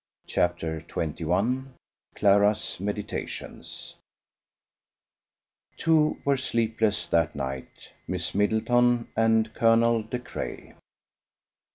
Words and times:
CHAPTER 0.25 0.79
XXI 0.79 1.65
CLARA'S 2.15 2.79
MEDITATIONS 2.79 3.93
Two 5.77 6.17
were 6.25 6.37
sleepless 6.37 7.05
that 7.05 7.35
night: 7.35 7.93
Miss 8.07 8.33
Middleton 8.33 9.09
and 9.15 9.53
Colonel 9.53 10.01
De 10.01 10.17
Craye. 10.17 10.73